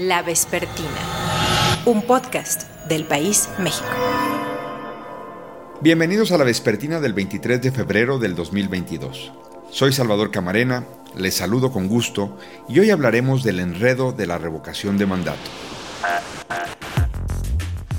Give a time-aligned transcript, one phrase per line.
[0.00, 0.88] La Vespertina,
[1.84, 3.86] un podcast del País México.
[5.82, 9.30] Bienvenidos a la Vespertina del 23 de febrero del 2022.
[9.70, 10.86] Soy Salvador Camarena,
[11.18, 15.50] les saludo con gusto y hoy hablaremos del enredo de la revocación de mandato.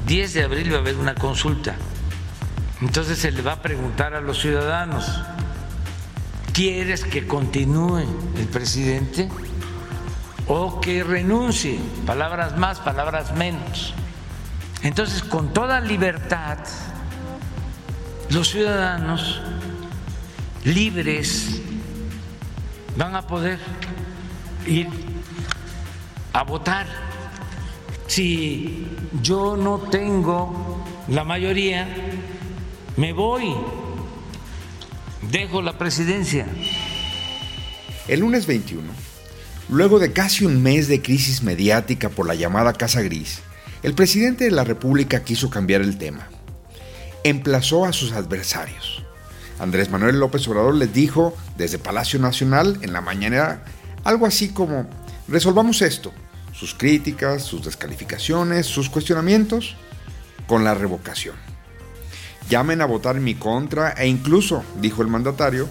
[0.08, 1.76] 10 de abril va a haber una consulta.
[2.82, 5.22] Entonces se le va a preguntar a los ciudadanos,
[6.52, 8.00] ¿quieres que continúe
[8.40, 9.30] el presidente?
[10.54, 13.94] O que renuncie, palabras más, palabras menos.
[14.84, 16.58] Entonces, con toda libertad,
[18.30, 19.40] los ciudadanos
[20.66, 21.62] libres
[22.98, 23.60] van a poder
[24.68, 24.90] ir
[26.34, 26.86] a votar.
[28.08, 28.90] Si
[29.22, 31.88] yo no tengo la mayoría,
[32.98, 33.56] me voy,
[35.32, 36.46] dejo la presidencia.
[38.10, 39.11] El lunes 21
[39.70, 43.40] Luego de casi un mes de crisis mediática por la llamada Casa Gris,
[43.84, 46.28] el presidente de la República quiso cambiar el tema.
[47.24, 49.04] Emplazó a sus adversarios.
[49.60, 53.62] Andrés Manuel López Obrador les dijo desde Palacio Nacional en la mañana
[54.04, 54.90] algo así como,
[55.28, 56.12] resolvamos esto,
[56.54, 59.76] sus críticas, sus descalificaciones, sus cuestionamientos,
[60.48, 61.36] con la revocación.
[62.50, 65.70] Llamen a votar en mi contra e incluso, dijo el mandatario,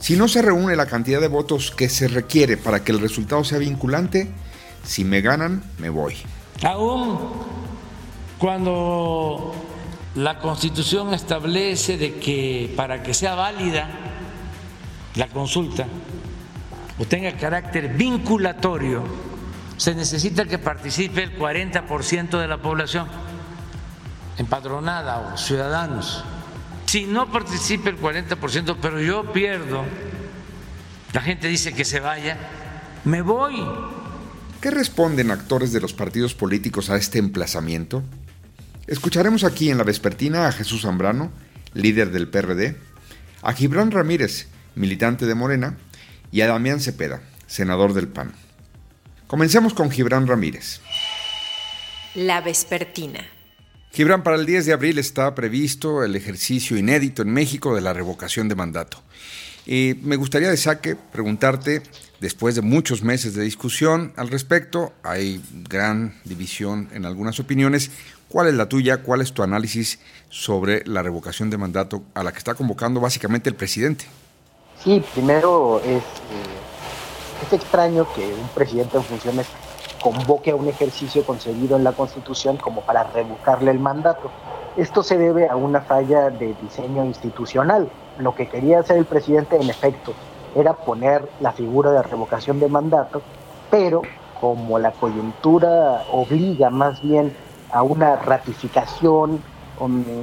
[0.00, 3.44] si no se reúne la cantidad de votos que se requiere para que el resultado
[3.44, 4.30] sea vinculante,
[4.84, 6.16] si me ganan, me voy.
[6.62, 7.18] Aún
[8.38, 9.54] cuando
[10.14, 13.88] la Constitución establece de que para que sea válida
[15.16, 15.86] la consulta
[16.98, 19.04] o tenga carácter vinculatorio,
[19.76, 23.06] se necesita que participe el 40% de la población
[24.36, 26.24] empadronada o ciudadanos
[26.88, 29.84] si no participa el 40%, pero yo pierdo,
[31.12, 32.38] la gente dice que se vaya,
[33.04, 33.62] me voy.
[34.62, 38.02] ¿Qué responden actores de los partidos políticos a este emplazamiento?
[38.86, 41.30] Escucharemos aquí en la vespertina a Jesús Zambrano,
[41.74, 42.78] líder del PRD,
[43.42, 45.76] a Gibran Ramírez, militante de Morena,
[46.32, 48.32] y a Damián Cepeda, senador del PAN.
[49.26, 50.80] Comencemos con Gibran Ramírez.
[52.14, 53.37] La vespertina.
[53.98, 57.92] Gibran, para el 10 de abril está previsto el ejercicio inédito en México de la
[57.92, 58.98] revocación de mandato.
[59.66, 61.82] Y me gustaría de saque preguntarte,
[62.20, 67.90] después de muchos meses de discusión al respecto, hay gran división en algunas opiniones,
[68.28, 68.98] ¿cuál es la tuya?
[68.98, 69.98] ¿Cuál es tu análisis
[70.28, 74.04] sobre la revocación de mandato a la que está convocando básicamente el presidente?
[74.84, 79.48] Sí, primero es, eh, es extraño que un presidente en funciones
[80.02, 84.30] convoque a un ejercicio concebido en la Constitución como para revocarle el mandato.
[84.76, 87.90] Esto se debe a una falla de diseño institucional.
[88.18, 90.12] Lo que quería hacer el presidente, en efecto,
[90.54, 93.22] era poner la figura de revocación de mandato,
[93.70, 94.02] pero
[94.40, 97.36] como la coyuntura obliga más bien
[97.72, 99.42] a una ratificación,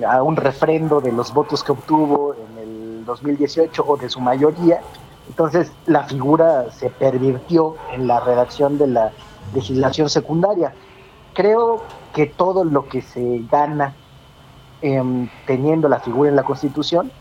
[0.07, 4.81] a un refrendo de los votos que obtuvo en el 2018 o de su mayoría,
[5.27, 9.11] entonces la figura se pervirtió en la redacción de la
[9.53, 10.73] legislación secundaria.
[11.33, 11.83] Creo
[12.13, 13.93] que todo lo que se gana
[14.81, 17.11] em, teniendo la figura en la Constitución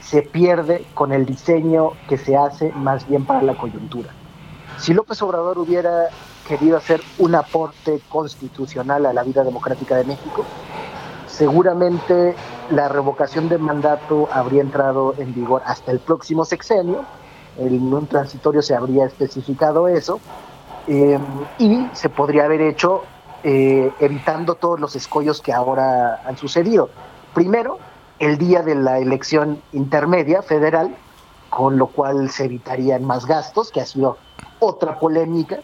[0.00, 4.10] se pierde con el diseño que se hace más bien para la coyuntura.
[4.78, 6.08] Si López Obrador hubiera
[6.46, 10.44] querido hacer un aporte constitucional a la vida democrática de México,
[11.26, 12.34] seguramente
[12.70, 17.04] la revocación de mandato habría entrado en vigor hasta el próximo sexenio,
[17.58, 20.20] en un transitorio se habría especificado eso,
[20.86, 21.18] eh,
[21.58, 23.02] y se podría haber hecho
[23.42, 26.90] eh, evitando todos los escollos que ahora han sucedido.
[27.34, 27.78] Primero,
[28.18, 30.96] el día de la elección intermedia federal,
[31.50, 34.18] con lo cual se evitarían más gastos, que ha sido
[34.58, 35.60] otra polémica,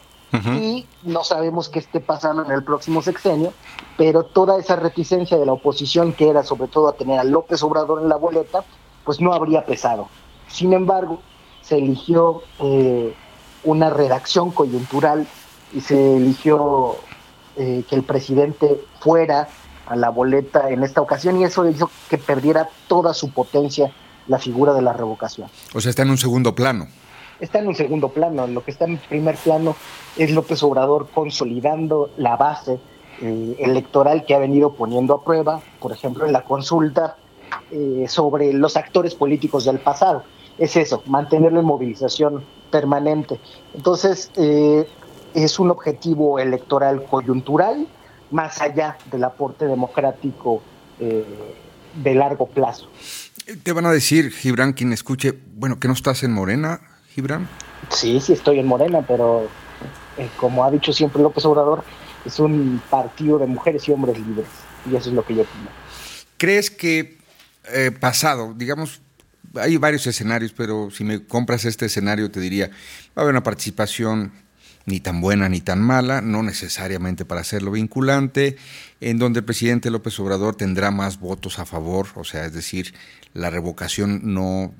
[0.58, 3.52] y no sabemos qué esté pasando en el próximo sexenio,
[3.98, 7.62] pero toda esa reticencia de la oposición, que era sobre todo a tener a López
[7.62, 8.64] Obrador en la boleta,
[9.04, 10.08] pues no habría pesado.
[10.48, 11.20] Sin embargo,
[11.60, 13.14] se eligió eh,
[13.64, 15.26] una redacción coyuntural
[15.72, 16.96] y se eligió
[17.56, 19.48] eh, que el presidente fuera
[19.86, 23.92] a la boleta en esta ocasión y eso hizo que perdiera toda su potencia
[24.28, 25.48] la figura de la revocación.
[25.74, 26.86] O sea, está en un segundo plano.
[27.40, 28.46] Está en un segundo plano.
[28.46, 29.74] Lo que está en primer plano
[30.16, 32.78] es López Obrador consolidando la base
[33.20, 37.16] eh, electoral que ha venido poniendo a prueba, por ejemplo, en la consulta
[37.70, 40.22] eh, sobre los actores políticos del pasado.
[40.58, 43.38] Es eso, mantenerlo en movilización permanente.
[43.74, 44.88] Entonces, eh,
[45.34, 47.86] es un objetivo electoral coyuntural,
[48.32, 50.62] más allá del aporte democrático
[50.98, 51.24] eh,
[51.94, 52.88] de largo plazo.
[53.62, 56.80] Te van a decir, Gibran, quien escuche, bueno, que no estás en Morena,
[57.14, 57.48] Gibran.
[57.90, 59.48] Sí, sí estoy en Morena, pero
[60.16, 61.84] eh, como ha dicho siempre López Obrador,
[62.24, 64.46] es un partido de mujeres y hombres libres.
[64.90, 65.68] Y eso es lo que yo opino.
[66.38, 67.18] ¿Crees que
[67.72, 69.00] eh, pasado, digamos,
[69.56, 72.74] hay varios escenarios, pero si me compras este escenario te diría, va
[73.16, 74.32] a haber una participación
[74.84, 78.56] ni tan buena ni tan mala, no necesariamente para hacerlo vinculante,
[79.00, 82.94] en donde el presidente López Obrador tendrá más votos a favor, o sea, es decir,
[83.34, 84.72] la revocación no,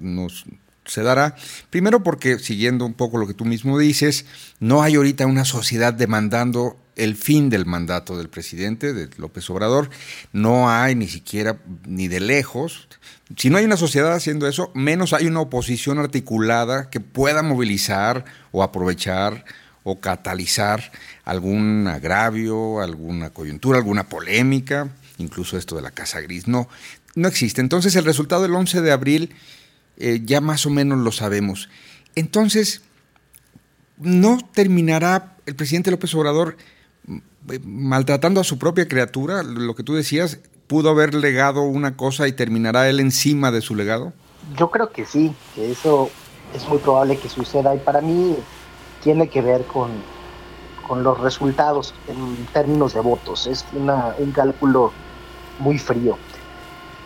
[0.85, 1.37] se dará.
[1.71, 4.27] Primero porque, siguiendo un poco lo que tú mismo dices,
[4.59, 9.91] no hay ahorita una sociedad demandando el fin del mandato del presidente, de López Obrador.
[10.33, 12.89] No hay ni siquiera, ni de lejos.
[13.37, 18.25] Si no hay una sociedad haciendo eso, menos hay una oposición articulada que pueda movilizar
[18.51, 19.45] o aprovechar
[19.85, 20.93] o catalizar
[21.25, 26.47] algún agravio, alguna coyuntura, alguna polémica, incluso esto de la Casa Gris.
[26.47, 26.69] No,
[27.15, 27.61] no existe.
[27.61, 29.35] Entonces el resultado del 11 de abril
[29.97, 31.69] eh, ya más o menos lo sabemos.
[32.15, 32.83] Entonces,
[33.99, 36.57] ¿no terminará el presidente López Obrador
[37.65, 39.43] maltratando a su propia criatura?
[39.43, 43.75] Lo que tú decías, ¿pudo haber legado una cosa y terminará él encima de su
[43.75, 44.13] legado?
[44.57, 46.11] Yo creo que sí, que eso
[46.55, 48.37] es muy probable que suceda y para mí
[49.03, 49.91] tiene que ver con,
[50.87, 53.47] con los resultados en términos de votos.
[53.47, 54.93] Es un cálculo
[55.59, 56.17] muy frío.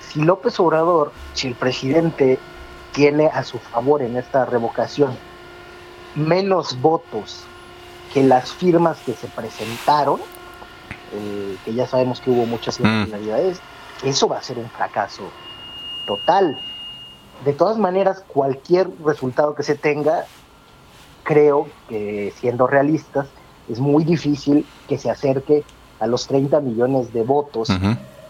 [0.00, 2.38] Si López Obrador, si el presidente
[2.92, 5.16] tiene a su favor en esta revocación
[6.14, 7.44] menos votos
[8.12, 10.20] que las firmas que se presentaron,
[11.12, 12.84] eh, que ya sabemos que hubo muchas mm.
[12.86, 13.60] irregularidades,
[14.04, 15.24] eso va a ser un fracaso
[16.06, 16.58] total.
[17.44, 20.24] De todas maneras, cualquier resultado que se tenga,
[21.22, 23.26] creo que siendo realistas,
[23.68, 25.64] es muy difícil que se acerque
[25.98, 27.68] a los 30 millones de votos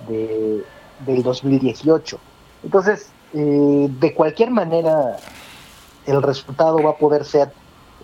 [0.08, 0.64] de,
[1.04, 2.18] del 2018.
[2.64, 5.16] Entonces, eh, de cualquier manera
[6.06, 7.52] el resultado va a poder ser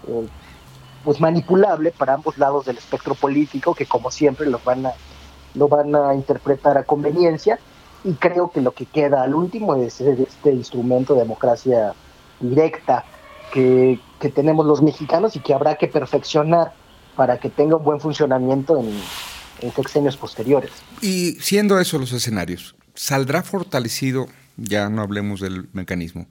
[0.08, 0.28] eh,
[1.04, 4.92] pues manipulable para ambos lados del espectro político que como siempre lo van a
[5.54, 7.58] lo van a interpretar a conveniencia
[8.04, 11.94] y creo que lo que queda al último es este instrumento de democracia
[12.40, 13.04] directa
[13.52, 16.72] que, que tenemos los mexicanos y que habrá que perfeccionar
[17.16, 18.88] para que tenga un buen funcionamiento en,
[19.60, 20.70] en sexenios posteriores.
[21.02, 24.26] Y siendo esos los escenarios, ¿saldrá fortalecido
[24.56, 26.26] ya no hablemos del mecanismo,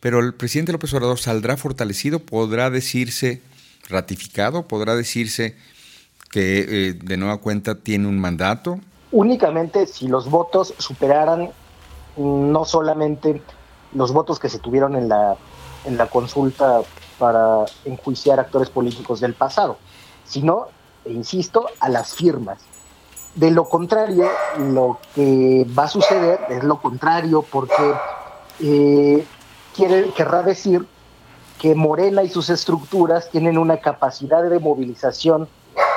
[0.00, 3.40] pero el presidente López Obrador saldrá fortalecido, podrá decirse
[3.88, 5.56] ratificado, podrá decirse
[6.30, 8.80] que eh, de nueva cuenta tiene un mandato.
[9.12, 11.50] Únicamente si los votos superaran
[12.16, 13.42] no solamente
[13.92, 15.36] los votos que se tuvieron en la,
[15.84, 16.82] en la consulta
[17.18, 19.78] para enjuiciar actores políticos del pasado,
[20.24, 20.68] sino,
[21.04, 22.58] e insisto, a las firmas.
[23.34, 24.28] De lo contrario,
[24.58, 27.94] lo que va a suceder es lo contrario, porque
[28.60, 29.24] eh,
[30.16, 30.86] querrá decir
[31.58, 35.48] que Morena y sus estructuras tienen una capacidad de movilización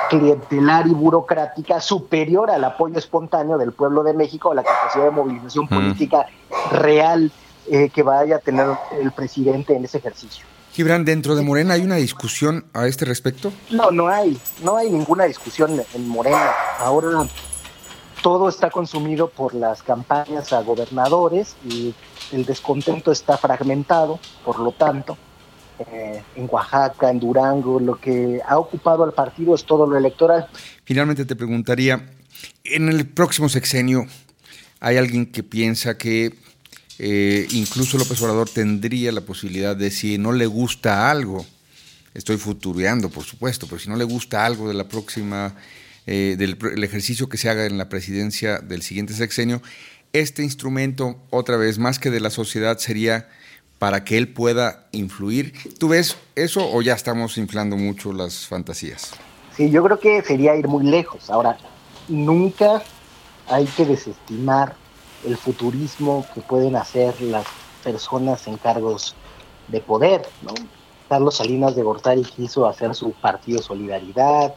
[0.08, 5.10] clientelar y burocrática superior al apoyo espontáneo del pueblo de México, a la capacidad de
[5.10, 6.26] movilización política
[6.72, 7.30] real
[7.70, 8.66] eh, que vaya a tener
[9.00, 10.46] el presidente en ese ejercicio.
[10.72, 13.52] Gibran, dentro de Morena hay una discusión a este respecto?
[13.70, 16.52] No, no hay, no hay ninguna discusión en Morena.
[16.78, 17.26] Ahora
[18.22, 21.94] todo está consumido por las campañas a gobernadores y
[22.32, 25.16] el descontento está fragmentado, por lo tanto,
[26.34, 30.48] en Oaxaca, en Durango, lo que ha ocupado al partido es todo lo electoral.
[30.84, 32.10] Finalmente te preguntaría,
[32.64, 34.06] en el próximo sexenio,
[34.80, 36.34] ¿hay alguien que piensa que
[36.98, 41.46] eh, incluso López Obrador tendría la posibilidad de si no le gusta algo,
[42.14, 45.54] estoy futureando por supuesto, pero si no le gusta algo de la próxima,
[46.06, 49.62] eh, del ejercicio que se haga en la presidencia del siguiente sexenio,
[50.12, 53.28] este instrumento, otra vez, más que de la sociedad, sería
[53.78, 55.54] para que él pueda influir.
[55.78, 59.12] ¿Tú ves eso o ya estamos inflando mucho las fantasías?
[59.56, 61.30] Sí, yo creo que sería ir muy lejos.
[61.30, 61.58] Ahora,
[62.08, 62.82] nunca
[63.48, 64.74] hay que desestimar
[65.26, 67.46] el futurismo que pueden hacer las
[67.82, 69.14] personas en cargos
[69.68, 70.22] de poder.
[70.42, 70.54] ¿no?
[71.08, 74.54] Carlos Salinas de Gortari quiso hacer su partido Solidaridad,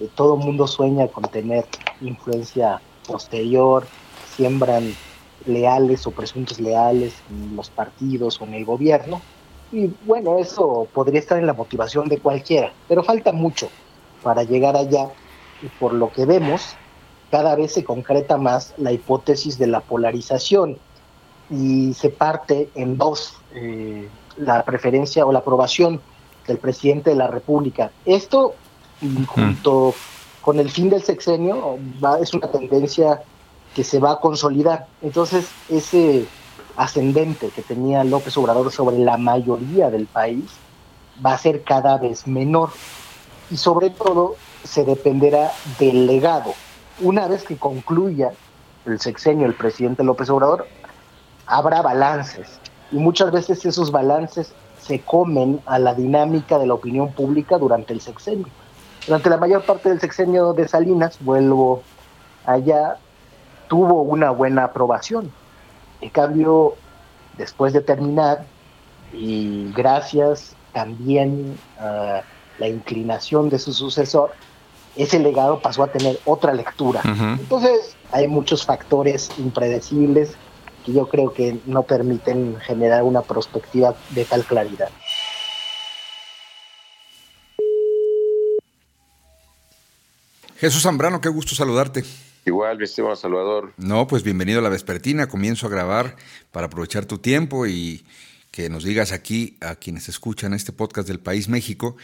[0.00, 1.66] eh, todo mundo sueña con tener
[2.00, 3.86] influencia posterior,
[4.36, 4.94] siembran
[5.46, 9.20] leales o presuntos leales en los partidos o en el gobierno.
[9.72, 13.68] Y bueno, eso podría estar en la motivación de cualquiera, pero falta mucho
[14.22, 15.08] para llegar allá
[15.62, 16.76] y por lo que vemos,
[17.30, 20.78] cada vez se concreta más la hipótesis de la polarización
[21.50, 26.00] y se parte en dos eh, la preferencia o la aprobación
[26.46, 27.90] del presidente de la República.
[28.04, 28.54] Esto,
[29.26, 29.94] junto
[30.42, 33.22] con el fin del sexenio, va, es una tendencia
[33.74, 34.86] que se va a consolidar.
[35.02, 36.26] Entonces, ese
[36.76, 40.44] ascendente que tenía López Obrador sobre la mayoría del país
[41.24, 42.70] va a ser cada vez menor.
[43.50, 46.54] y sobre todo se dependerá del legado.
[47.00, 48.32] Una vez que concluya
[48.86, 50.66] el sexenio el presidente López Obrador,
[51.46, 52.58] habrá balances
[52.90, 57.92] y muchas veces esos balances se comen a la dinámica de la opinión pública durante
[57.92, 58.46] el sexenio.
[59.06, 61.82] Durante la mayor parte del sexenio de Salinas, vuelvo
[62.46, 62.98] allá,
[63.68, 65.32] tuvo una buena aprobación.
[66.00, 66.74] En cambio,
[67.36, 68.44] después de terminar,
[69.12, 72.22] y gracias también a
[72.58, 74.32] la inclinación de su sucesor,
[74.96, 77.00] ese legado pasó a tener otra lectura.
[77.04, 80.34] Entonces, hay muchos factores impredecibles
[80.84, 84.90] que yo creo que no permiten generar una perspectiva de tal claridad.
[90.58, 92.04] Jesús Zambrano, qué gusto saludarte.
[92.46, 93.72] Igual, mi estimado Salvador.
[93.78, 95.28] No, pues bienvenido a la Vespertina.
[95.28, 96.16] Comienzo a grabar
[96.52, 98.04] para aprovechar tu tiempo y
[98.50, 101.96] que nos digas aquí a quienes escuchan este podcast del País México.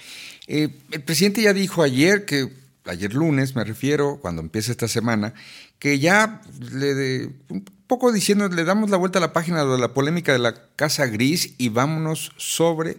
[0.46, 2.48] Eh, el presidente ya dijo ayer que,
[2.86, 5.34] ayer lunes me refiero, cuando empieza esta semana,
[5.78, 9.78] que ya le de, un poco diciendo, le damos la vuelta a la página de
[9.78, 12.96] la polémica de la Casa Gris y vámonos sobre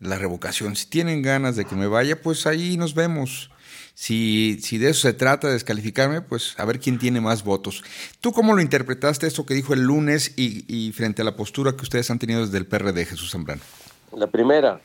[0.00, 0.76] la revocación.
[0.76, 3.50] Si tienen ganas de que me vaya, pues ahí nos vemos.
[3.94, 7.82] Si, si de eso se trata, de descalificarme, pues a ver quién tiene más votos.
[8.20, 11.82] ¿Tú cómo lo interpretaste esto que dijo el lunes y, frente a la postura que
[11.82, 13.62] ustedes han tenido desde el PRD, Jesús Zambrano?
[14.12, 14.80] La primera,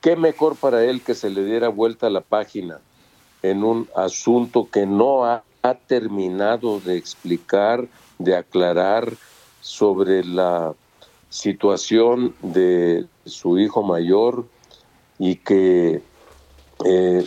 [0.00, 2.78] qué mejor para él que se le diera vuelta a la página
[3.42, 5.42] en un asunto que no ha
[5.88, 7.86] terminado de explicar,
[8.18, 9.12] de aclarar
[9.60, 10.74] sobre la
[11.36, 14.46] situación de su hijo mayor
[15.18, 16.00] y que
[16.84, 17.24] eh,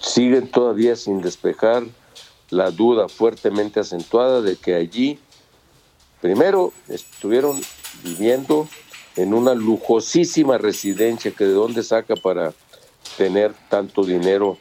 [0.00, 1.84] siguen todavía sin despejar
[2.48, 5.18] la duda fuertemente acentuada de que allí,
[6.22, 7.60] primero, estuvieron
[8.02, 8.66] viviendo
[9.16, 12.54] en una lujosísima residencia que de dónde saca para
[13.18, 14.56] tener tanto dinero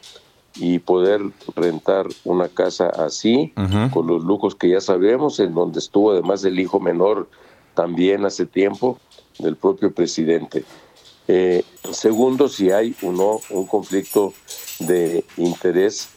[0.56, 1.22] y poder
[1.56, 3.54] rentar una casa así,
[3.94, 7.30] con los lujos que ya sabemos, en donde estuvo además el hijo menor
[7.74, 9.00] también hace tiempo
[9.40, 10.64] del propio presidente.
[11.28, 14.34] Eh, segundo, si hay o no un conflicto
[14.80, 16.10] de interés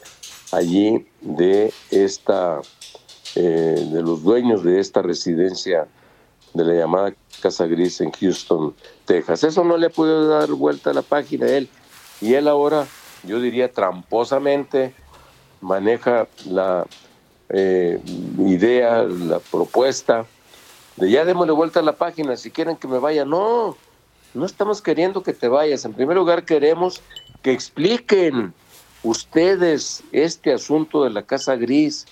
[0.52, 2.60] allí de esta
[3.36, 5.88] eh, de los dueños de esta residencia
[6.52, 9.42] de la llamada Casa Gris en Houston, Texas.
[9.42, 11.68] Eso no le podido dar vuelta a la página a él.
[12.20, 12.86] Y él ahora,
[13.24, 14.94] yo diría tramposamente,
[15.60, 16.86] maneja la
[17.48, 18.00] eh,
[18.38, 20.26] idea, la propuesta
[20.96, 23.24] de ya démosle vuelta a la página, si quieren que me vaya.
[23.24, 23.76] No,
[24.32, 25.84] no estamos queriendo que te vayas.
[25.84, 27.02] En primer lugar, queremos
[27.42, 28.54] que expliquen
[29.02, 32.06] ustedes este asunto de la Casa Gris.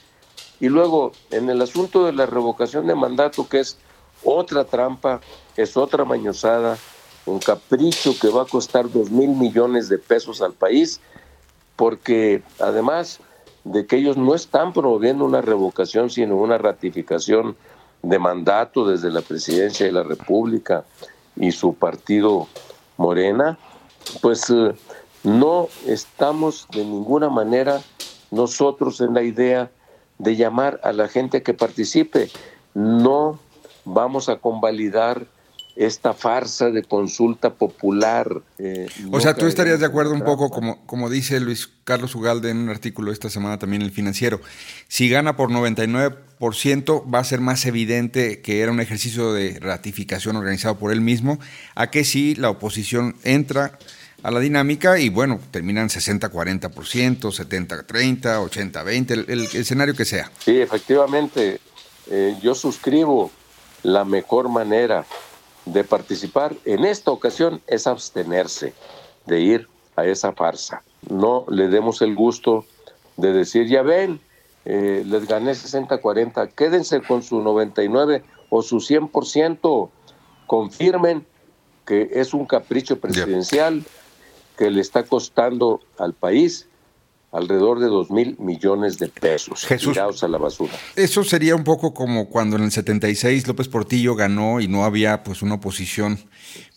[0.61, 3.79] Y luego, en el asunto de la revocación de mandato, que es
[4.25, 5.21] otra trampa,
[5.57, 6.79] es otra mañosada,
[7.27, 11.01] un capricho que va a costar dos mil millones de pesos al país,
[11.77, 13.21] porque además
[13.65, 17.57] de que ellos no están promoviendo una revocación, sino una ratificación
[18.03, 20.85] de mandato desde la presidencia de la República,
[21.37, 22.49] y su partido
[22.97, 23.59] Morena,
[24.21, 24.75] pues eh,
[25.23, 27.81] no estamos de ninguna manera
[28.31, 29.71] nosotros en la idea
[30.19, 32.31] de llamar a la gente que participe.
[32.75, 33.39] No
[33.85, 35.27] vamos a convalidar
[35.77, 38.43] esta farsa de consulta popular.
[38.59, 42.51] Eh, o sea, tú estarías de acuerdo un poco, como, como dice Luis Carlos Ugalde
[42.51, 44.41] en un artículo esta semana también en el financiero,
[44.89, 50.37] si gana por 99% va a ser más evidente que era un ejercicio de ratificación
[50.37, 51.39] organizado por él mismo,
[51.75, 53.79] a que si la oposición entra
[54.23, 60.31] a la dinámica y bueno, terminan 60-40%, 70-30, 80-20, el, el, escenario que sea.
[60.39, 61.61] Sí, efectivamente,
[62.09, 63.33] eh, yo suscribo
[63.83, 65.05] la mejor manera
[65.65, 68.75] de participar en esta ocasión es abstenerse
[69.27, 70.83] de ir a esa farsa.
[71.09, 72.65] No le demos el gusto
[73.17, 74.21] de decir, ya ven,
[74.65, 79.91] eh, les gané 60-40, quédense con su 99 o su 100%,
[80.47, 81.27] confirmen
[81.87, 83.85] que es un capricho presidencial
[84.57, 86.69] que le está costando al país
[87.33, 90.73] alrededor de dos mil millones de pesos Jesús, tirados a la basura.
[90.95, 95.25] Eso sería un poco como cuando en el 76 López Portillo ganó y no había
[95.25, 96.19] pues una oposición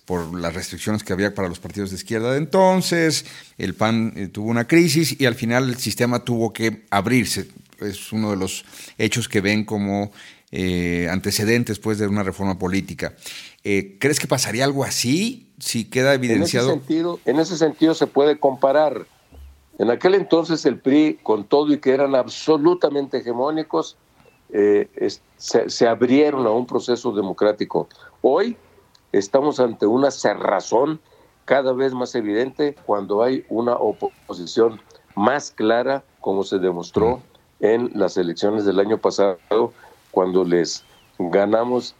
[0.05, 3.25] por las restricciones que había para los partidos de izquierda de entonces,
[3.57, 7.47] el PAN eh, tuvo una crisis y al final el sistema tuvo que abrirse.
[7.81, 8.63] Es uno de los
[8.97, 10.11] hechos que ven como
[10.51, 13.13] eh, antecedentes pues, de una reforma política.
[13.63, 16.69] Eh, ¿Crees que pasaría algo así si queda evidenciado?
[16.71, 19.07] En ese sentido, en ese sentido se puede comparar
[19.77, 23.97] en aquel entonces el PRI, con todo y que eran absolutamente hegemónicos,
[24.49, 24.89] eh,
[25.37, 27.89] se, abrieron a un proceso democrático.
[28.21, 28.57] Hoy
[29.11, 30.99] estamos ante una cerrazón
[31.43, 34.79] cada vez más evidente cuando hay una oposición
[35.15, 37.21] más clara, como se demostró
[37.59, 39.73] en las elecciones del año pasado,
[40.11, 40.83] cuando les
[41.19, 41.95] ganamos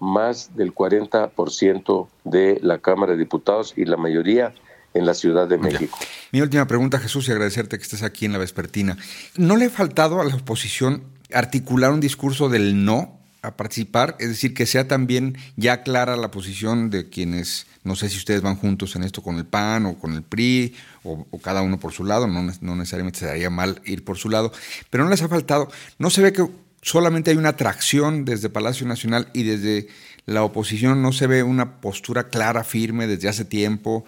[0.00, 4.54] más del 40% de la Cámara de Diputados y la mayoría
[4.94, 5.98] en la Ciudad de México.
[6.32, 8.96] Mi última pregunta, Jesús, y agradecerte que estés aquí en la vespertina.
[9.36, 14.16] ¿No le ha faltado a la oposición articular un discurso del no a participar?
[14.18, 18.42] Es decir, que sea también ya clara la posición de quienes, no sé si ustedes
[18.42, 21.92] van juntos en esto con el PAN o con el PRI, o, cada uno por
[21.92, 24.52] su lado, no, no necesariamente se daría mal ir por su lado,
[24.90, 26.46] pero no les ha faltado, no se ve que
[26.82, 29.88] solamente hay una atracción desde Palacio Nacional y desde
[30.26, 34.04] la oposición no se ve una postura clara, firme desde hace tiempo,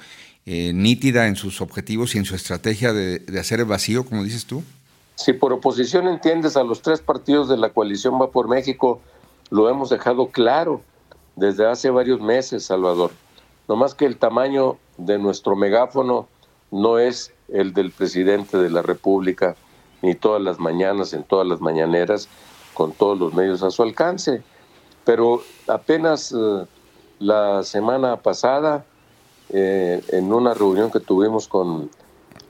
[0.47, 4.47] eh, nítida en sus objetivos y en su estrategia de, hacer el vacío, como dices
[4.47, 4.62] tú?
[5.16, 9.00] Si por oposición entiendes a los tres partidos de la coalición Va por México,
[9.50, 10.80] lo hemos dejado claro
[11.37, 13.11] desde hace varios meses, Salvador.
[13.68, 16.26] No más que el tamaño de nuestro megáfono
[16.70, 19.56] no es el del presidente de la República,
[20.02, 22.28] ni todas las mañanas, en todas las mañaneras,
[22.75, 24.42] con todos los medios a su alcance.
[25.04, 26.64] Pero apenas eh,
[27.18, 28.85] la semana pasada,
[29.52, 31.90] eh, en una reunión que tuvimos con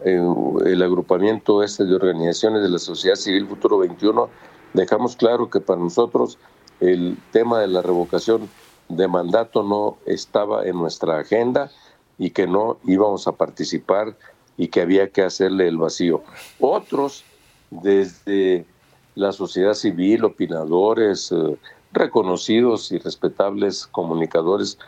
[0.04, 0.22] eh,
[0.64, 4.28] el agrupamiento este de organizaciones de la sociedad civil Futuro 21,
[4.74, 6.38] dejamos claro que para nosotros
[6.80, 8.48] el tema de la revocación
[8.88, 11.70] de mandato no estaba en nuestra agenda
[12.18, 14.16] y que no íbamos a participar
[14.56, 16.22] y que había que hacerle el vacío.
[16.58, 17.24] Otros,
[17.70, 18.66] desde
[19.14, 21.56] la sociedad civil, opinadores, eh,
[21.92, 24.78] reconocidos y respetables comunicadores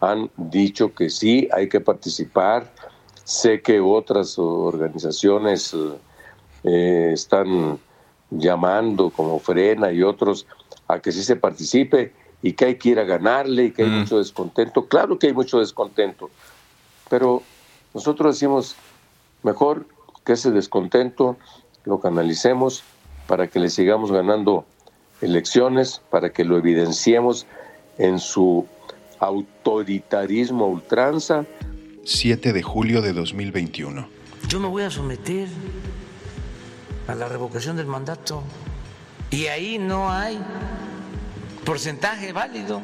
[0.00, 2.72] han dicho que sí, hay que participar.
[3.24, 5.76] Sé que otras organizaciones
[6.64, 7.78] eh, están
[8.30, 10.46] llamando, como Frena y otros,
[10.88, 13.90] a que sí se participe y que hay que ir a ganarle y que hay
[13.90, 13.98] mm.
[14.00, 14.86] mucho descontento.
[14.86, 16.30] Claro que hay mucho descontento,
[17.08, 17.42] pero
[17.94, 18.76] nosotros decimos,
[19.42, 19.86] mejor
[20.24, 21.36] que ese descontento
[21.84, 22.82] lo canalicemos
[23.26, 24.64] para que le sigamos ganando
[25.20, 27.46] elecciones, para que lo evidenciemos
[27.98, 28.66] en su
[29.20, 31.44] autoritarismo ultranza.
[32.04, 34.08] 7 de julio de 2021.
[34.48, 35.48] Yo me voy a someter
[37.06, 38.42] a la revocación del mandato
[39.30, 40.40] y ahí no hay
[41.64, 42.80] porcentaje válido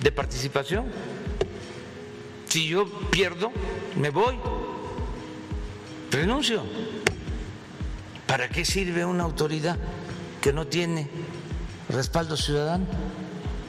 [0.00, 0.86] de participación.
[2.46, 3.50] Si yo pierdo,
[3.96, 4.36] me voy,
[6.10, 6.62] renuncio.
[8.26, 9.76] ¿Para qué sirve una autoridad
[10.40, 11.08] que no tiene
[11.88, 12.86] respaldo ciudadano?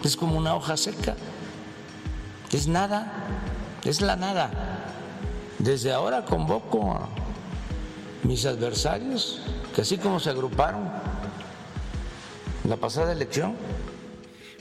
[0.04, 1.16] Es como una hoja seca.
[2.52, 3.12] Es nada,
[3.86, 4.52] es la nada.
[5.60, 7.10] Desde ahora convoco a
[8.24, 9.42] mis adversarios,
[9.74, 10.90] que así como se agruparon
[12.64, 13.56] en la pasada elección.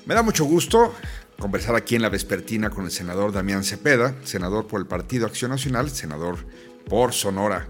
[0.06, 0.94] Me da mucho gusto
[1.38, 5.50] conversar aquí en la vespertina con el senador Damián Cepeda, senador por el Partido Acción
[5.50, 6.38] Nacional, senador
[6.88, 7.68] por Sonora.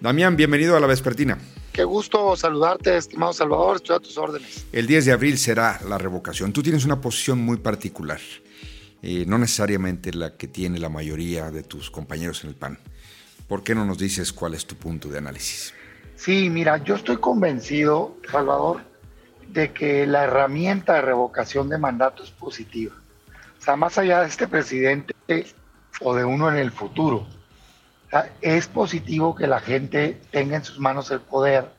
[0.00, 1.38] Damián, bienvenido a la vespertina.
[1.72, 4.66] Qué gusto saludarte, estimado Salvador, estoy a tus órdenes.
[4.72, 6.52] El 10 de abril será la revocación.
[6.52, 8.20] Tú tienes una posición muy particular,
[9.02, 12.78] eh, no necesariamente la que tiene la mayoría de tus compañeros en el PAN.
[13.48, 15.74] ¿Por qué no nos dices cuál es tu punto de análisis?
[16.16, 18.82] Sí, mira, yo estoy convencido, Salvador,
[19.48, 22.94] de que la herramienta de revocación de mandato es positiva.
[23.58, 25.14] O sea, más allá de este presidente
[26.00, 27.26] o de uno en el futuro,
[28.40, 31.70] es positivo que la gente tenga en sus manos el poder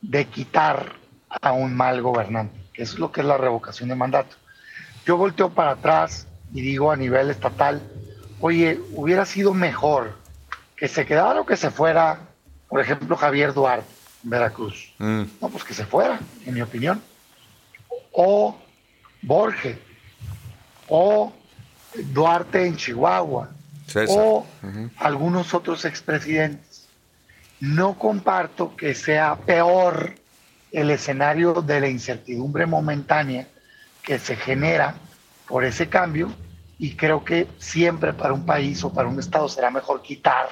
[0.00, 0.92] de quitar
[1.40, 4.36] a un mal gobernante, eso es lo que es la revocación de mandato.
[5.06, 7.82] Yo volteo para atrás y digo a nivel estatal,
[8.40, 10.16] oye, hubiera sido mejor
[10.76, 12.20] que se quedara o que se fuera,
[12.68, 13.86] por ejemplo, Javier Duarte
[14.22, 14.94] en Veracruz.
[14.98, 15.22] Mm.
[15.40, 17.02] No, pues que se fuera, en mi opinión.
[18.12, 18.56] O
[19.20, 19.76] Borges,
[20.88, 21.32] o
[22.12, 23.50] Duarte en Chihuahua,
[24.08, 24.46] o
[24.98, 26.86] algunos otros expresidentes.
[27.58, 30.14] No comparto que sea peor
[30.70, 33.48] el escenario de la incertidumbre momentánea
[34.02, 34.94] que se genera
[35.48, 36.32] por ese cambio
[36.78, 40.48] y creo que siempre para un país o para un estado será mejor quitar.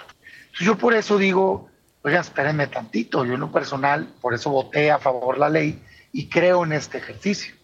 [0.61, 1.69] yo por eso digo,
[2.03, 5.83] oigan, espérenme tantito, yo en lo personal, por eso voté a favor la ley
[6.13, 7.55] y creo en este ejercicio.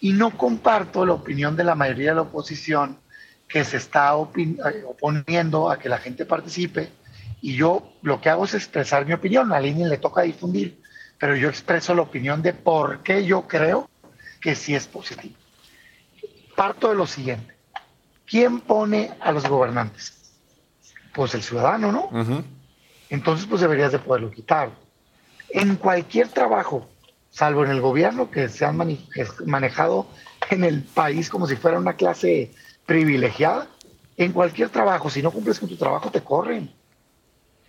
[0.00, 2.98] Y no comparto la opinión de la mayoría de la oposición
[3.48, 6.90] que se está eh, oponiendo a que la gente participe
[7.40, 10.80] y yo lo que hago es expresar mi opinión, a alguien le toca difundir,
[11.18, 13.90] pero yo expreso la opinión de por qué yo creo
[14.40, 15.34] que sí es positivo.
[16.56, 17.53] Parto de lo siguiente,
[18.26, 20.32] ¿quién pone a los gobernantes?
[21.12, 22.44] Pues el ciudadano, ¿no?
[23.10, 24.70] Entonces pues deberías de poderlo quitar.
[25.50, 26.88] En cualquier trabajo,
[27.30, 28.76] salvo en el gobierno, que se han
[29.46, 30.06] manejado
[30.50, 32.52] en el país como si fuera una clase
[32.86, 33.68] privilegiada,
[34.16, 36.72] En cualquier trabajo, si no cumples con tu trabajo, te corren.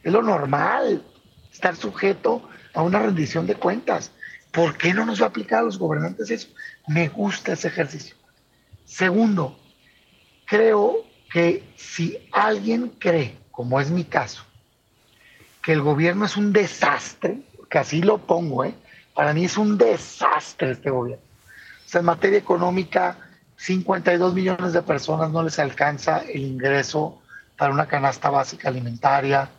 [0.03, 1.03] Es lo normal,
[1.51, 4.11] estar sujeto a una rendición de cuentas.
[4.51, 6.49] ¿Por qué no nos va a aplicar a los gobernantes eso?
[6.87, 8.15] Me gusta ese ejercicio.
[8.85, 9.57] Segundo,
[10.45, 10.97] creo
[11.31, 14.43] que si alguien cree, como es mi caso,
[15.63, 18.75] que el gobierno es un desastre, que así lo pongo, ¿eh?
[19.13, 21.23] para mí es un desastre este gobierno.
[21.85, 23.17] O sea, en materia económica,
[23.57, 27.21] 52 millones de personas no les alcanza el ingreso
[27.57, 29.49] para una canasta básica alimentaria.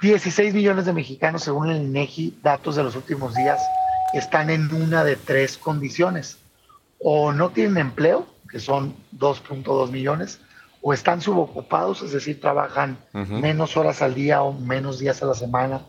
[0.00, 3.60] 16 millones de mexicanos, según el INEGI, datos de los últimos días,
[4.12, 6.38] están en una de tres condiciones.
[7.00, 10.40] O no tienen empleo, que son 2.2 millones,
[10.82, 15.34] o están subocupados, es decir, trabajan menos horas al día o menos días a la
[15.34, 15.82] semana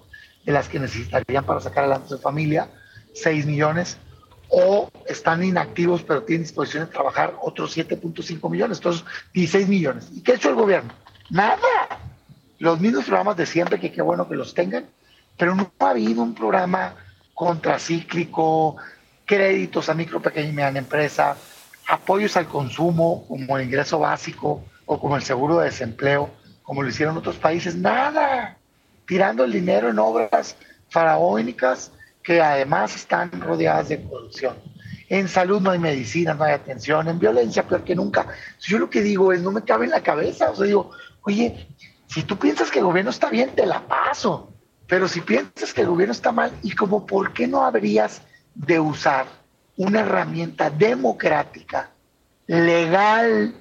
[0.43, 2.69] de las que necesitarían para sacar adelante su familia,
[3.13, 3.97] 6 millones,
[4.49, 10.09] o están inactivos pero tienen disposición de trabajar otros 7.5 millones, entonces 16 millones.
[10.13, 10.93] ¿Y qué ha hecho el gobierno?
[11.29, 11.57] Nada.
[12.59, 14.85] Los mismos programas de siempre, que qué bueno que los tengan,
[15.37, 16.95] pero no ha habido un programa
[17.33, 18.77] contracíclico,
[19.25, 21.37] créditos a micro, pequeña y mediana empresa,
[21.87, 26.29] apoyos al consumo como el ingreso básico o como el seguro de desempleo,
[26.61, 28.57] como lo hicieron otros países, nada,
[29.07, 30.57] tirando el dinero en obras
[30.89, 34.57] faraónicas que además están rodeadas de corrupción.
[35.09, 38.27] En salud no hay medicina, no hay atención, en violencia peor que nunca.
[38.59, 41.69] Yo lo que digo es, no me cabe en la cabeza, o sea, digo, oye,
[42.07, 44.51] si tú piensas que el gobierno está bien, te la paso,
[44.87, 48.21] pero si piensas que el gobierno está mal, ¿y como por qué no habrías
[48.55, 49.25] de usar
[49.77, 51.91] una herramienta democrática,
[52.47, 53.55] legal,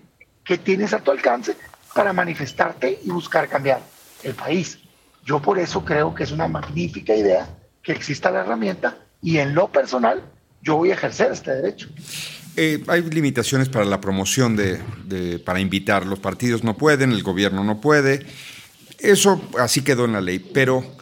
[0.44, 1.56] que tienes a tu alcance
[1.94, 3.80] para manifestarte y buscar cambiar
[4.22, 4.78] el país?
[5.24, 7.48] Yo por eso creo que es una magnífica idea
[7.82, 10.22] que exista la herramienta y en lo personal
[10.62, 11.88] yo voy a ejercer este derecho.
[12.56, 16.06] Eh, hay limitaciones para la promoción de, para invitar.
[16.06, 18.26] Los partidos no pueden, el gobierno no puede.
[18.98, 20.96] Eso así quedó en la ley, pero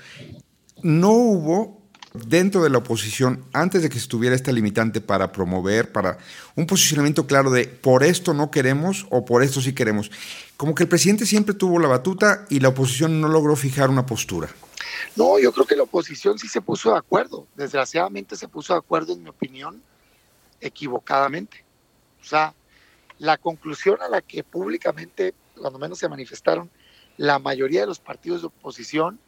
[0.83, 1.84] no hubo
[2.15, 6.17] dentro de la oposición, antes de que estuviera esta limitante para promover, para
[6.55, 10.13] un posicionamiento claro de por esto no queremos o por esto sí queremos.
[10.57, 14.07] Como que el presidente siempre tuvo la batuta y la oposición no logró fijar una
[14.07, 14.49] postura.
[15.17, 17.49] No, yo creo que la oposición sí se puso de acuerdo.
[17.57, 19.83] Desgraciadamente se puso de acuerdo, en mi opinión,
[20.61, 21.65] equivocadamente.
[22.23, 22.55] O sea,
[23.19, 26.71] la conclusión a la que públicamente, cuando menos se manifestaron,
[27.17, 29.19] la mayoría de los partidos de oposición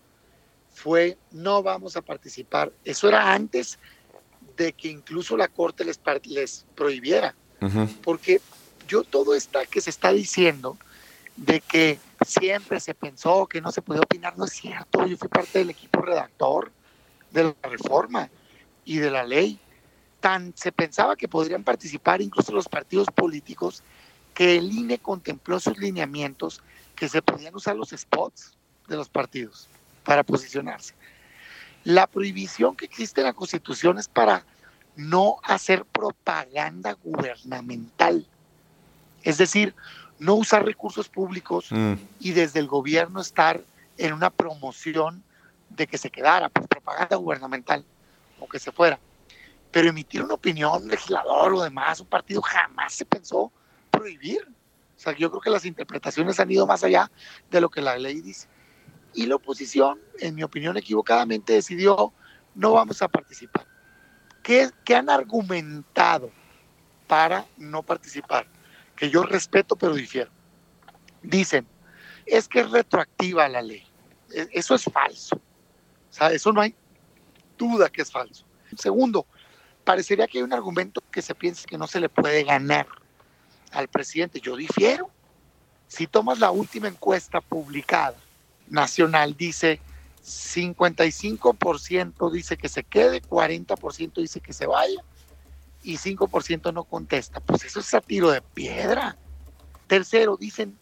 [0.76, 2.70] fue no vamos a participar.
[2.84, 3.78] Eso era antes
[4.58, 7.34] de que incluso la Corte les, les prohibiera.
[8.04, 8.40] Porque
[8.86, 10.76] yo todo esto que se está diciendo
[11.36, 15.06] de que siempre se pensó que no se podía opinar, no es cierto.
[15.06, 16.70] Yo fui parte del equipo redactor
[17.32, 18.28] de la reforma
[18.84, 19.58] y de la ley.
[20.20, 23.82] Tan se pensaba que podrían participar incluso los partidos políticos
[24.34, 26.60] que el INE contempló sus lineamientos
[26.94, 28.52] que se podían usar los spots
[28.86, 29.68] de los partidos
[30.06, 30.94] para posicionarse.
[31.84, 34.44] La prohibición que existe en la Constitución es para
[34.96, 38.26] no hacer propaganda gubernamental.
[39.22, 39.74] Es decir,
[40.18, 41.94] no usar recursos públicos mm.
[42.20, 43.60] y desde el gobierno estar
[43.98, 45.22] en una promoción
[45.68, 47.84] de que se quedara por propaganda gubernamental
[48.40, 48.98] o que se fuera.
[49.72, 53.52] Pero emitir una opinión, legislador o demás, un partido jamás se pensó
[53.90, 54.42] prohibir.
[54.96, 57.10] O sea, yo creo que las interpretaciones han ido más allá
[57.50, 58.46] de lo que la ley dice.
[59.16, 62.12] Y la oposición, en mi opinión equivocadamente, decidió
[62.54, 63.66] no vamos a participar.
[64.42, 66.30] ¿Qué, qué han argumentado
[67.08, 68.46] para no participar?
[68.96, 70.30] que yo respeto pero difiero.
[71.22, 71.66] Dicen,
[72.24, 73.84] es que es retroactiva la ley.
[74.32, 75.36] E, eso es falso.
[75.36, 76.74] O sea, eso no hay
[77.58, 78.44] duda que es falso.
[78.76, 79.26] Segundo,
[79.84, 82.86] parecería que hay un argumento que se piensa que no se le puede ganar
[83.70, 84.40] al presidente.
[84.40, 85.10] Yo difiero.
[85.88, 88.16] Si tomas la última encuesta publicada
[88.68, 89.80] nacional, dice
[90.26, 95.00] 55% dice que se quede, 40% dice que se vaya
[95.82, 97.40] y 5% no contesta.
[97.40, 99.16] Pues eso es a tiro de piedra.
[99.86, 100.76] Tercero, dicen,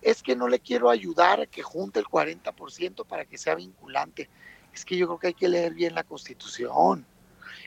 [0.00, 4.30] es que no le quiero ayudar a que junte el 40% para que sea vinculante.
[4.72, 7.04] Es que yo creo que hay que leer bien la constitución.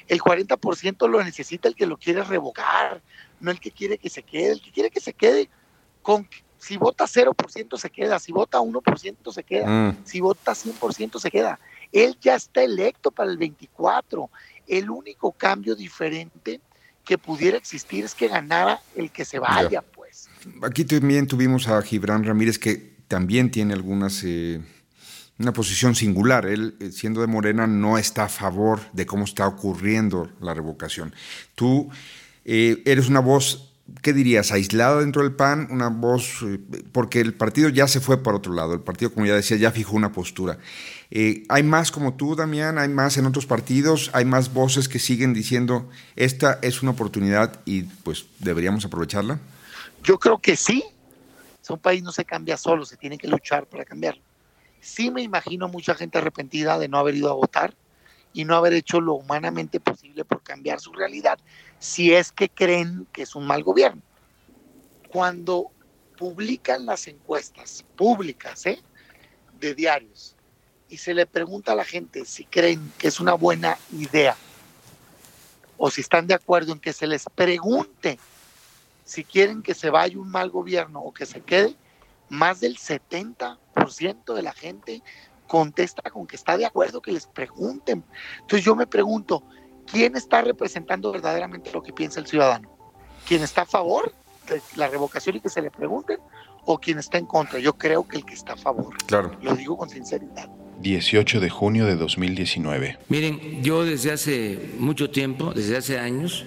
[0.07, 3.01] El 40% lo necesita el que lo quiere revocar,
[3.41, 4.53] no el que quiere que se quede.
[4.53, 5.49] El que quiere que se quede,
[6.01, 6.25] con,
[6.59, 9.97] si vota 0% se queda, si vota 1% se queda, mm.
[10.03, 11.59] si vota 100% se queda.
[11.91, 14.29] Él ya está electo para el 24.
[14.67, 16.59] El único cambio diferente
[17.05, 20.29] que pudiera existir es que ganara el que se vaya, pues.
[20.61, 24.61] Aquí también tuvimos a Gibran Ramírez que también tiene algunas eh,
[25.39, 26.45] una posición singular.
[26.45, 31.13] Él, eh, siendo de Morena, no está a favor de cómo está ocurriendo la revocación.
[31.55, 31.89] Tú
[32.43, 33.66] eh, eres una voz
[34.01, 34.51] ¿qué dirías?
[34.51, 35.67] ¿Aislada dentro del PAN?
[35.71, 36.59] Una voz, eh,
[36.91, 39.71] porque el partido ya se fue por otro lado, el partido, como ya decía, ya
[39.71, 40.57] fijó una postura.
[41.09, 42.77] Eh, ¿Hay más como tú, Damián?
[42.77, 44.09] ¿Hay más en otros partidos?
[44.13, 49.39] ¿Hay más voces que siguen diciendo, esta es una oportunidad y pues deberíamos aprovecharla?
[50.03, 50.83] Yo creo que sí.
[51.69, 54.21] Un país no se cambia solo, se tiene que luchar para cambiarlo.
[54.79, 57.73] Sí me imagino mucha gente arrepentida de no haber ido a votar
[58.37, 61.39] y no haber hecho lo humanamente posible por cambiar su realidad,
[61.79, 64.03] si es que creen que es un mal gobierno.
[65.09, 65.71] Cuando
[66.15, 68.79] publican las encuestas públicas ¿eh?
[69.59, 70.35] de diarios
[70.87, 74.37] y se le pregunta a la gente si creen que es una buena idea
[75.75, 78.19] o si están de acuerdo en que se les pregunte
[79.03, 81.75] si quieren que se vaya un mal gobierno o que se quede,
[82.29, 85.01] más del 70% de la gente
[85.47, 88.03] contesta con que está de acuerdo que les pregunten.
[88.41, 89.43] Entonces yo me pregunto,
[89.85, 92.69] ¿quién está representando verdaderamente lo que piensa el ciudadano?
[93.27, 94.13] ¿Quién está a favor
[94.47, 96.19] de la revocación y que se le pregunten?
[96.65, 97.59] ¿O quién está en contra?
[97.59, 98.95] Yo creo que el que está a favor.
[99.05, 99.31] Claro.
[99.41, 100.49] Lo digo con sinceridad.
[100.81, 102.99] 18 de junio de 2019.
[103.09, 106.45] Miren, yo desde hace mucho tiempo, desde hace años,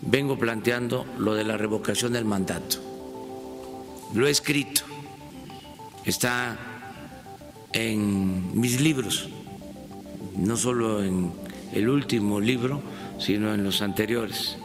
[0.00, 2.78] vengo planteando lo de la revocación del mandato.
[4.14, 4.82] Lo he escrito.
[6.04, 6.75] Está
[7.76, 9.28] en mis libros,
[10.34, 11.30] no solo en
[11.74, 12.80] el último libro,
[13.18, 14.56] sino en los anteriores,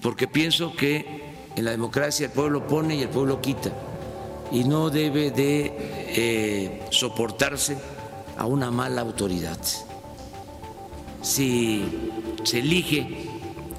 [0.00, 1.24] porque pienso que
[1.56, 3.72] en la democracia el pueblo pone y el pueblo quita,
[4.52, 7.76] y no debe de eh, soportarse
[8.38, 9.58] a una mala autoridad.
[11.22, 11.84] Si
[12.44, 13.28] se elige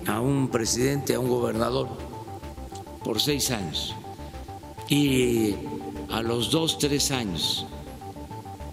[0.08, 1.88] a un presidente, a un gobernador,
[3.02, 3.96] por seis años,
[4.90, 5.56] y
[6.10, 7.66] a los dos, tres años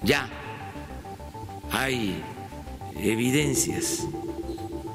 [0.02, 0.28] ya
[1.70, 2.22] hay
[2.96, 4.06] evidencias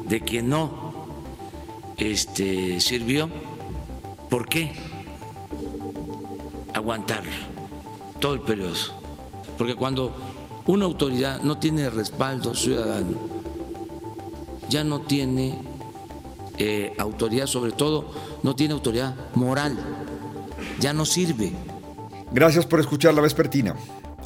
[0.07, 1.07] de que no
[1.97, 3.29] este, sirvió,
[4.29, 4.73] ¿por qué
[6.73, 7.23] aguantar
[8.19, 8.73] todo el periodo?
[9.57, 10.13] Porque cuando
[10.65, 13.17] una autoridad no tiene respaldo ciudadano,
[14.69, 15.55] ya no tiene
[16.57, 18.11] eh, autoridad, sobre todo
[18.43, 19.77] no tiene autoridad moral,
[20.79, 21.51] ya no sirve.
[22.31, 23.75] Gracias por escuchar La Vespertina.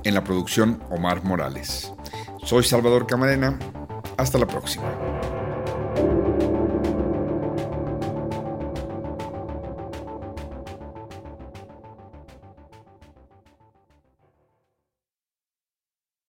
[0.07, 1.91] En la producción, Omar Morales.
[2.41, 3.59] Soy Salvador Camarena.
[4.15, 4.85] Hasta la próxima.